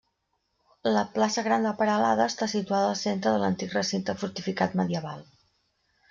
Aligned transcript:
La 0.93 1.01
plaça 1.17 1.41
Gran 1.47 1.67
de 1.67 1.73
Peralada 1.81 2.25
està 2.33 2.47
situada 2.53 2.87
al 2.93 2.97
centre 3.01 3.33
de 3.35 3.41
l'antic 3.43 3.75
recinte 3.75 4.15
fortificat 4.23 4.73
medieval. 4.81 5.21